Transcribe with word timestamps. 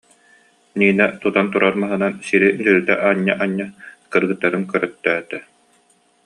Нина 0.81 1.05
тутан 1.21 1.47
турар 1.51 1.75
маһынан 1.81 2.13
сири 2.27 2.49
дьөлүтэ 2.63 2.93
анньа-анньа 3.09 3.67
кыргыттарын 4.11 4.63
көрөттөөтө 4.71 5.37